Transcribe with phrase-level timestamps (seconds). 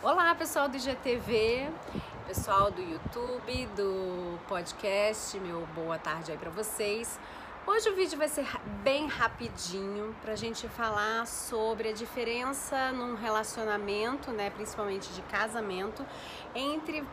[0.00, 1.68] Olá, pessoal do IGTV,
[2.24, 7.18] pessoal do YouTube, do podcast, meu boa tarde aí para vocês.
[7.66, 8.46] Hoje o vídeo vai ser
[8.84, 16.06] bem rapidinho para a gente falar sobre a diferença num relacionamento, né, principalmente de casamento,
[16.54, 17.04] entre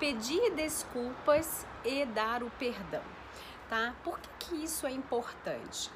[0.00, 3.04] pedir desculpas e dar o perdão,
[3.68, 3.94] tá?
[4.02, 5.92] Por que, que isso é importante?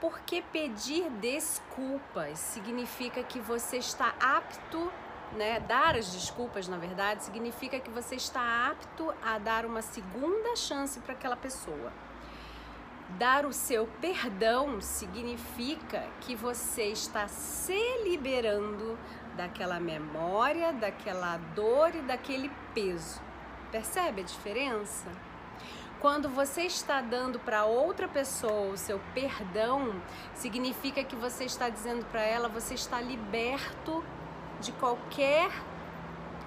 [0.00, 4.90] Porque pedir desculpas significa que você está apto,
[5.32, 5.60] né?
[5.60, 10.98] Dar as desculpas, na verdade, significa que você está apto a dar uma segunda chance
[11.00, 11.92] para aquela pessoa.
[13.18, 18.98] Dar o seu perdão significa que você está se liberando
[19.36, 23.20] daquela memória, daquela dor e daquele peso.
[23.70, 25.08] Percebe a diferença?
[26.00, 30.00] Quando você está dando para outra pessoa o seu perdão,
[30.34, 34.02] significa que você está dizendo para ela, você está liberto
[34.62, 35.50] de qualquer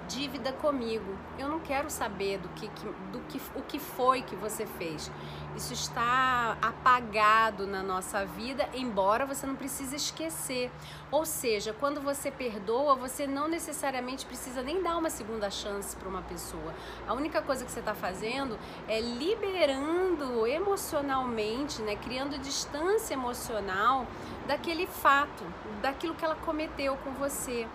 [0.08, 1.16] dívida comigo.
[1.38, 2.68] Eu não quero saber do que,
[3.12, 5.10] do que o que foi que você fez.
[5.56, 10.70] Isso está apagado na nossa vida, embora você não precise esquecer.
[11.10, 16.08] Ou seja, quando você perdoa, você não necessariamente precisa nem dar uma segunda chance para
[16.08, 16.74] uma pessoa.
[17.06, 24.06] A única coisa que você está fazendo é liberando emocionalmente, né, criando distância emocional
[24.46, 25.44] daquele fato,
[25.80, 27.66] daquilo que ela cometeu com você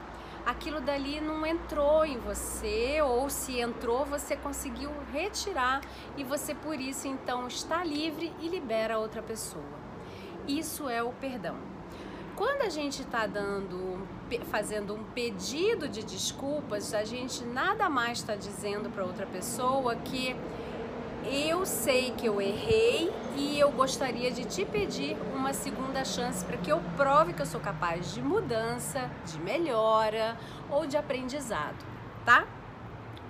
[0.45, 5.81] aquilo dali não entrou em você, ou se entrou, você conseguiu retirar
[6.17, 9.79] e você por isso então está livre e libera a outra pessoa.
[10.47, 11.57] Isso é o perdão.
[12.35, 14.07] Quando a gente está dando,
[14.49, 20.35] fazendo um pedido de desculpas, a gente nada mais está dizendo para outra pessoa que
[21.25, 26.57] eu sei que eu errei e eu gostaria de te pedir uma segunda chance para
[26.57, 30.37] que eu prove que eu sou capaz de mudança, de melhora
[30.69, 31.85] ou de aprendizado,
[32.25, 32.47] tá?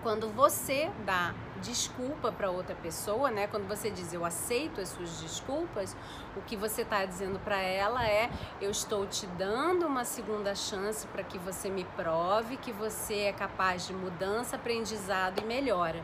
[0.02, 3.48] Quando você dá desculpa para outra pessoa, né?
[3.48, 5.96] Quando você diz eu aceito as suas desculpas,
[6.36, 8.30] o que você está dizendo para ela é
[8.62, 13.34] eu estou te dando uma segunda chance para que você me prove que você é
[13.34, 16.02] capaz de mudança, aprendizado e melhora.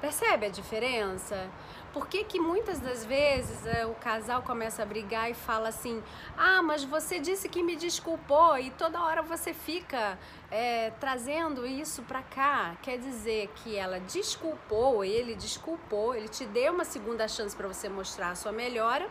[0.00, 1.50] Percebe a diferença?
[1.92, 6.02] Por que, que muitas das vezes é, o casal começa a brigar e fala assim:
[6.38, 10.18] Ah, mas você disse que me desculpou e toda hora você fica
[10.50, 12.76] é, trazendo isso pra cá?
[12.80, 17.88] Quer dizer que ela desculpou, ele desculpou, ele te deu uma segunda chance para você
[17.88, 19.06] mostrar a sua melhora,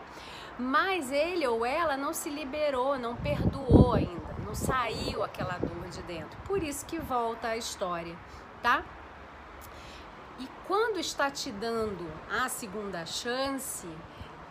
[0.58, 6.02] mas ele ou ela não se liberou, não perdoou ainda, não saiu aquela dor de
[6.02, 6.40] dentro.
[6.46, 8.16] Por isso que volta a história,
[8.62, 8.82] tá?
[10.40, 13.86] E quando está te dando a segunda chance,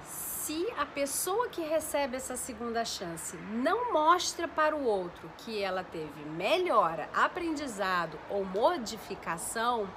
[0.03, 5.83] se a pessoa que recebe essa segunda chance não mostra para o outro que ela
[5.83, 9.89] teve melhora, aprendizado ou modificação,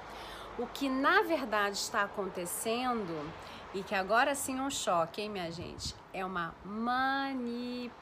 [0.57, 3.31] o que na verdade está acontecendo
[3.71, 5.95] e que agora sim é um choque, hein, minha gente?
[6.11, 7.93] É uma manipulação.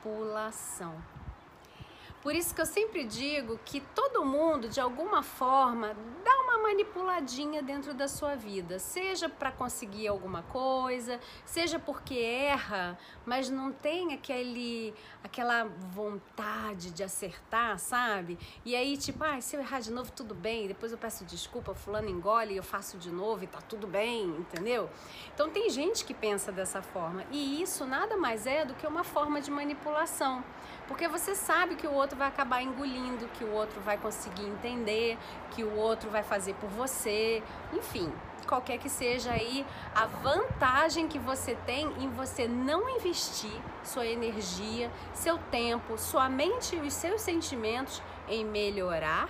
[2.22, 7.94] Por isso que eu sempre digo que todo mundo, de alguma forma, dá manipuladinha dentro
[7.94, 14.94] da sua vida, seja para conseguir alguma coisa, seja porque erra, mas não tem aquele
[15.24, 18.38] aquela vontade de acertar, sabe?
[18.66, 21.74] E aí tipo, ah, se eu errar de novo tudo bem, depois eu peço desculpa,
[21.74, 24.90] fulano engole, eu faço de novo e tá tudo bem, entendeu?
[25.34, 29.04] Então tem gente que pensa dessa forma, e isso nada mais é do que uma
[29.04, 30.44] forma de manipulação.
[30.88, 35.18] Porque você sabe que o outro vai acabar engolindo, que o outro vai conseguir entender,
[35.52, 37.42] que o outro vai fazer por você,
[37.74, 38.12] enfim,
[38.48, 44.92] qualquer que seja aí a vantagem que você tem em você não investir sua energia,
[45.14, 49.30] seu tempo, sua mente e os seus sentimentos em melhorar,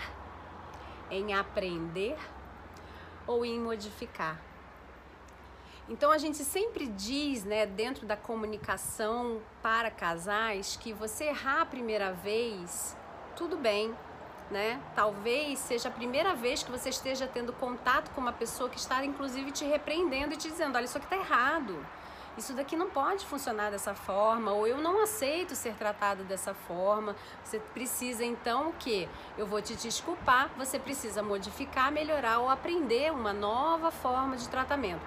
[1.09, 2.17] em aprender
[3.27, 4.39] ou em modificar.
[5.87, 11.65] Então a gente sempre diz, né, dentro da comunicação para casais, que você errar a
[11.65, 12.97] primeira vez,
[13.35, 13.93] tudo bem,
[14.51, 14.79] né?
[14.95, 19.03] Talvez seja a primeira vez que você esteja tendo contato com uma pessoa que está
[19.05, 21.83] inclusive te repreendendo e te dizendo, olha, isso aqui está errado
[22.37, 27.15] isso daqui não pode funcionar dessa forma, ou eu não aceito ser tratado dessa forma.
[27.43, 29.07] Você precisa então o quê?
[29.37, 35.01] Eu vou te desculpar, você precisa modificar, melhorar ou aprender uma nova forma de tratamento.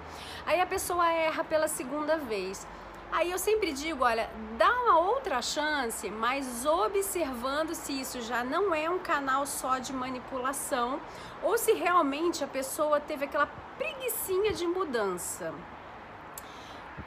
[0.45, 2.67] Aí a pessoa erra pela segunda vez.
[3.11, 8.73] Aí eu sempre digo, olha, dá uma outra chance, mas observando se isso já não
[8.73, 10.99] é um canal só de manipulação
[11.41, 13.47] ou se realmente a pessoa teve aquela
[13.77, 15.53] preguiçinha de mudança.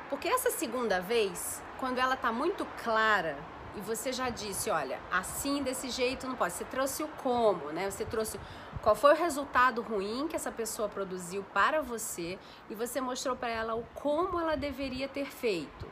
[0.09, 3.37] Porque essa segunda vez, quando ela tá muito clara
[3.77, 6.55] e você já disse, olha, assim desse jeito não pode.
[6.55, 7.91] Você trouxe o como, né?
[7.91, 8.39] Você trouxe
[8.83, 12.39] qual foi o resultado ruim que essa pessoa produziu para você
[12.69, 15.87] e você mostrou para ela o como ela deveria ter feito.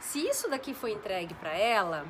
[0.00, 2.06] Se isso daqui foi entregue para ela,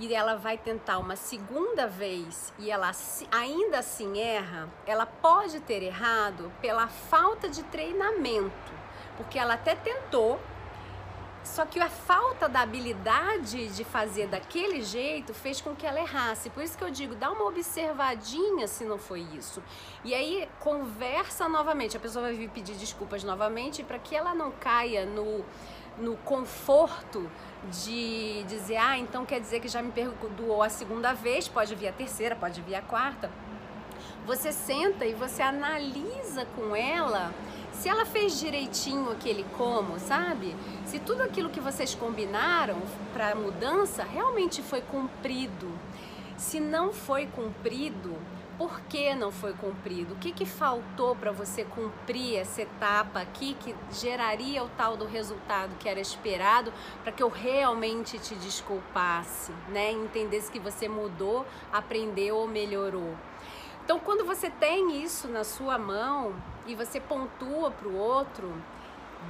[0.00, 2.90] e ela vai tentar uma segunda vez e ela
[3.30, 8.72] ainda assim erra, ela pode ter errado pela falta de treinamento,
[9.18, 10.40] porque ela até tentou,
[11.42, 16.50] só que a falta da habilidade de fazer daquele jeito fez com que ela errasse.
[16.50, 19.62] Por isso que eu digo, dá uma observadinha se não foi isso.
[20.04, 21.96] E aí conversa novamente.
[21.96, 25.44] A pessoa vai vir pedir desculpas novamente para que ela não caia no,
[25.98, 27.30] no conforto
[27.70, 31.88] de dizer, ah, então quer dizer que já me perdoou a segunda vez, pode vir
[31.88, 33.30] a terceira, pode vir a quarta.
[34.26, 37.32] Você senta e você analisa com ela
[37.72, 40.54] se ela fez direitinho aquele como, sabe?
[40.84, 42.76] Se tudo aquilo que vocês combinaram
[43.12, 45.68] para mudança realmente foi cumprido.
[46.36, 48.16] Se não foi cumprido,
[48.60, 50.12] por que não foi cumprido?
[50.12, 55.06] O que, que faltou para você cumprir essa etapa aqui que geraria o tal do
[55.06, 56.70] resultado que era esperado
[57.02, 59.90] para que eu realmente te desculpasse, né?
[59.92, 63.16] Entendesse que você mudou, aprendeu ou melhorou.
[63.84, 66.34] Então, quando você tem isso na sua mão
[66.66, 68.52] e você pontua para o outro,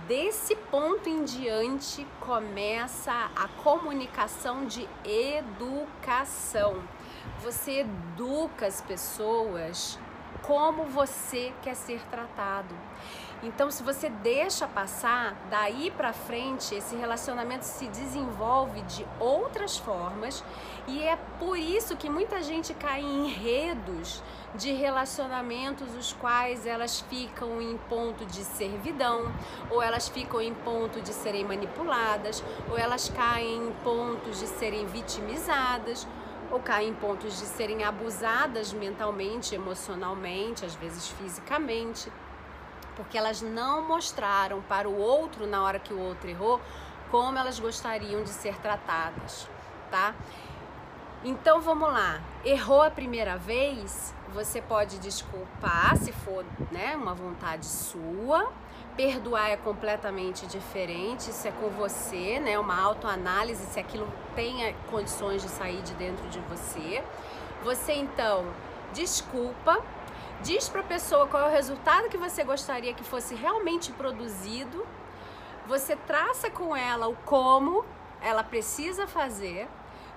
[0.07, 6.83] desse ponto em diante começa a comunicação de educação.
[7.43, 9.99] Você educa as pessoas
[10.43, 12.75] como você quer ser tratado.
[13.43, 20.45] Então, se você deixa passar, daí para frente esse relacionamento se desenvolve de outras formas,
[20.87, 24.23] e é por isso que muita gente cai em enredos
[24.55, 29.33] de relacionamentos os quais elas ficam em ponto de servidão,
[29.71, 34.85] ou elas ficam em ponto de serem manipuladas, ou elas caem em pontos de serem
[34.87, 36.07] vitimizadas,
[36.51, 42.13] ou caem em pontos de serem abusadas mentalmente, emocionalmente, às vezes fisicamente,
[43.01, 46.61] porque elas não mostraram para o outro na hora que o outro errou
[47.11, 49.49] como elas gostariam de ser tratadas,
[49.91, 50.15] tá?
[51.25, 52.21] Então vamos lá.
[52.45, 58.53] Errou a primeira vez, você pode desculpar se for, né, uma vontade sua.
[58.97, 62.59] Perdoar é completamente diferente, isso é com você, né?
[62.59, 67.03] Uma autoanálise se aquilo tem condições de sair de dentro de você.
[67.65, 68.45] Você então
[68.93, 69.81] desculpa,
[70.43, 74.87] diz para a pessoa qual é o resultado que você gostaria que fosse realmente produzido.
[75.67, 77.85] Você traça com ela o como
[78.21, 79.69] ela precisa fazer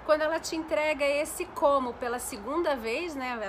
[0.06, 3.40] quando ela te entrega esse como pela segunda vez, né?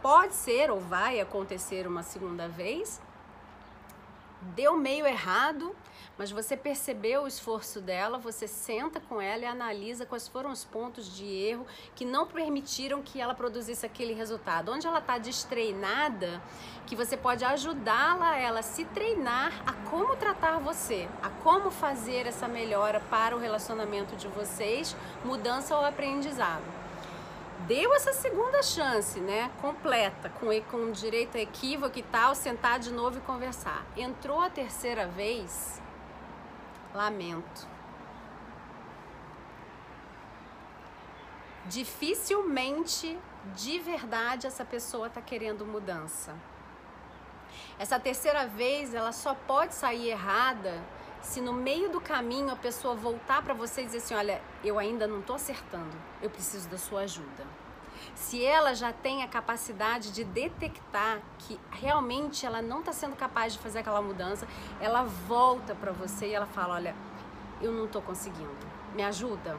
[0.00, 3.00] Pode ser ou vai acontecer uma segunda vez.
[4.54, 5.74] Deu meio errado,
[6.18, 10.64] mas você percebeu o esforço dela, você senta com ela e analisa quais foram os
[10.64, 14.70] pontos de erro que não permitiram que ela produzisse aquele resultado.
[14.70, 16.42] Onde ela está destreinada,
[16.86, 22.46] que você pode ajudá-la ela se treinar a como tratar você, a como fazer essa
[22.46, 24.94] melhora para o relacionamento de vocês,
[25.24, 26.83] mudança ou aprendizado
[27.66, 32.92] deu essa segunda chance, né, completa, com, com direito a equívoco e tal, sentar de
[32.92, 33.84] novo e conversar.
[33.96, 35.80] Entrou a terceira vez,
[36.94, 37.66] Lamento.
[41.66, 43.18] Dificilmente,
[43.54, 46.34] de verdade, essa pessoa está querendo mudança.
[47.78, 50.82] Essa terceira vez, ela só pode sair errada
[51.24, 54.78] se no meio do caminho a pessoa voltar para você e dizer assim: Olha, eu
[54.78, 57.44] ainda não estou acertando, eu preciso da sua ajuda
[58.14, 63.54] se ela já tem a capacidade de detectar que realmente ela não está sendo capaz
[63.54, 64.46] de fazer aquela mudança,
[64.80, 66.94] ela volta para você e ela fala: Olha,
[67.60, 68.54] eu não estou conseguindo,
[68.94, 69.56] me ajuda.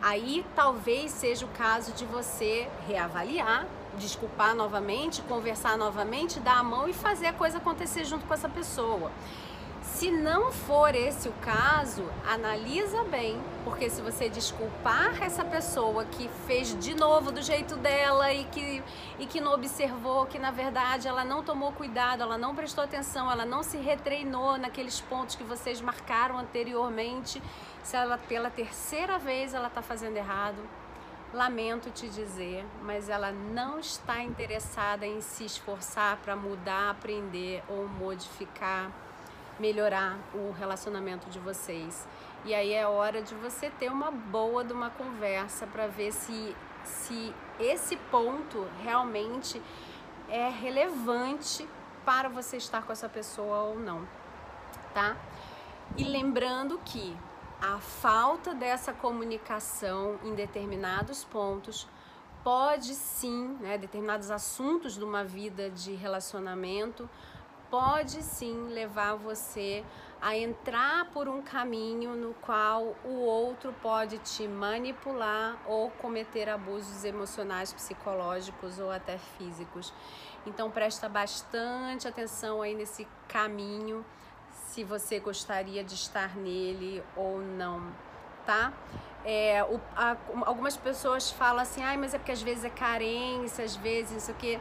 [0.00, 6.88] Aí talvez seja o caso de você reavaliar, desculpar novamente, conversar novamente, dar a mão
[6.88, 9.10] e fazer a coisa acontecer junto com essa pessoa.
[9.98, 16.28] Se não for esse o caso, analisa bem, porque se você desculpar essa pessoa que
[16.46, 18.80] fez de novo do jeito dela e que,
[19.18, 23.28] e que não observou que na verdade ela não tomou cuidado, ela não prestou atenção,
[23.28, 27.42] ela não se retreinou naqueles pontos que vocês marcaram anteriormente,
[27.82, 30.62] se ela pela terceira vez ela está fazendo errado,
[31.34, 37.88] lamento te dizer, mas ela não está interessada em se esforçar para mudar, aprender ou
[37.88, 38.92] modificar
[39.58, 42.06] melhorar o relacionamento de vocês.
[42.44, 46.56] E aí é hora de você ter uma boa de uma conversa para ver se,
[46.84, 49.60] se esse ponto realmente
[50.28, 51.68] é relevante
[52.04, 54.06] para você estar com essa pessoa ou não,
[54.94, 55.16] tá?
[55.96, 57.16] E lembrando que
[57.60, 61.88] a falta dessa comunicação em determinados pontos
[62.44, 67.08] pode sim, né, determinados assuntos de uma vida de relacionamento,
[67.70, 69.84] pode sim levar você
[70.20, 77.04] a entrar por um caminho no qual o outro pode te manipular ou cometer abusos
[77.04, 79.92] emocionais, psicológicos ou até físicos.
[80.46, 84.04] Então presta bastante atenção aí nesse caminho,
[84.50, 87.92] se você gostaria de estar nele ou não,
[88.44, 88.72] tá?
[89.24, 93.64] É, o, a, algumas pessoas falam assim, ai, mas é porque às vezes é carência,
[93.64, 94.58] às vezes isso aqui.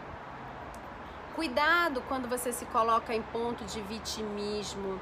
[1.37, 4.99] Cuidado quando você se coloca em ponto de vitimismo.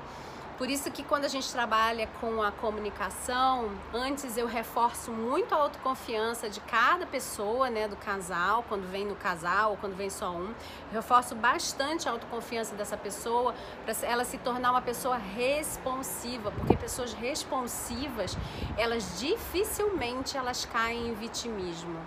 [0.57, 5.57] Por isso que quando a gente trabalha com a comunicação, antes eu reforço muito a
[5.57, 10.29] autoconfiança de cada pessoa, né, do casal, quando vem no casal ou quando vem só
[10.31, 10.49] um.
[10.91, 16.75] Eu reforço bastante a autoconfiança dessa pessoa para ela se tornar uma pessoa responsiva, porque
[16.75, 18.37] pessoas responsivas,
[18.77, 21.97] elas dificilmente elas caem em vitimismo.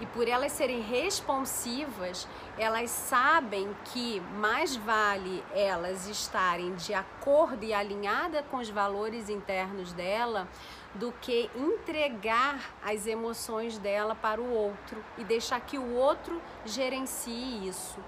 [0.00, 2.26] E por elas serem responsivas,
[2.58, 9.92] elas sabem que mais vale elas estarem de acordo e alinhada com os valores internos
[9.92, 10.48] dela
[10.94, 17.66] do que entregar as emoções dela para o outro e deixar que o outro gerencie
[17.66, 17.98] isso.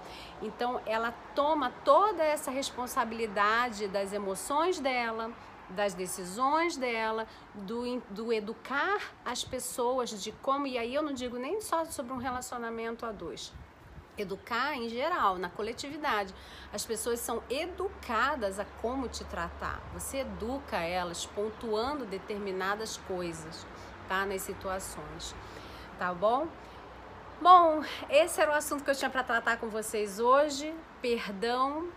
[0.43, 5.31] Então ela toma toda essa responsabilidade das emoções dela,
[5.71, 11.37] das decisões dela, do, do educar as pessoas de como, e aí eu não digo
[11.37, 13.53] nem só sobre um relacionamento a dois,
[14.17, 16.35] educar em geral, na coletividade.
[16.73, 19.81] As pessoas são educadas a como te tratar.
[19.93, 23.67] Você educa elas pontuando determinadas coisas,
[24.09, 24.25] tá?
[24.25, 25.35] Nas situações.
[25.99, 26.49] Tá bom?
[27.41, 30.75] Bom, esse era o assunto que eu tinha para tratar com vocês hoje.
[31.03, 31.89] Perdão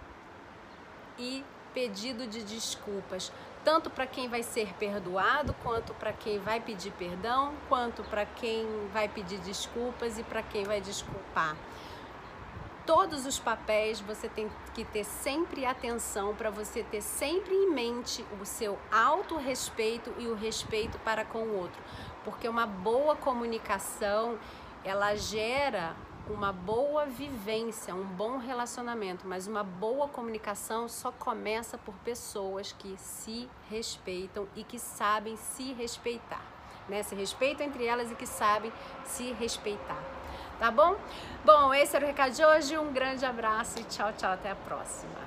[1.17, 1.43] e
[1.73, 3.31] pedido de desculpas
[3.67, 8.65] tanto para quem vai ser perdoado, quanto para quem vai pedir perdão, quanto para quem
[8.93, 11.53] vai pedir desculpas e para quem vai desculpar.
[12.85, 18.25] Todos os papéis você tem que ter sempre atenção para você ter sempre em mente
[18.41, 21.83] o seu autorrespeito e o respeito para com o outro,
[22.23, 24.39] porque uma boa comunicação
[24.81, 25.93] ela gera
[26.29, 32.95] uma boa vivência, um bom relacionamento, mas uma boa comunicação só começa por pessoas que
[32.97, 36.43] se respeitam e que sabem se respeitar,
[36.87, 37.03] né?
[37.03, 38.71] Se respeitam entre elas e que sabem
[39.03, 40.03] se respeitar.
[40.59, 40.95] Tá bom?
[41.45, 42.77] Bom, esse era o recado de hoje.
[42.77, 44.31] Um grande abraço e tchau, tchau.
[44.31, 45.26] Até a próxima.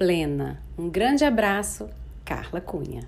[0.00, 0.58] plena.
[0.78, 1.86] Um grande abraço,
[2.24, 3.06] Carla Cunha.